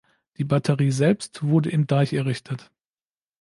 [0.39, 2.71] Die Batterie selbst wurde im Deich errichtet.